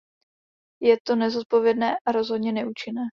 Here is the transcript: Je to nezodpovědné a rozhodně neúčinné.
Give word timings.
Je 0.81 0.97
to 1.07 1.15
nezodpovědné 1.15 1.97
a 2.05 2.11
rozhodně 2.11 2.51
neúčinné. 2.51 3.01